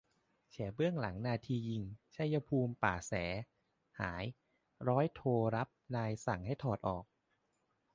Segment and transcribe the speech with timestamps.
[0.51, 1.83] แฉเบื้องหลังนาทียิง
[2.15, 3.13] "ชัยภูมิ ป่าแส"
[3.99, 4.23] หาย
[4.89, 5.21] ร้อยโท
[5.55, 7.05] รับนายสั่งให้ถอดออก